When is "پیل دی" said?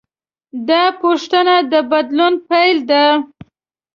2.49-3.05